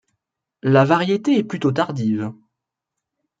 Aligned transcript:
La 0.63 0.83
variété 0.83 1.37
est 1.37 1.43
plutôt 1.43 1.71
tardive. 1.71 2.33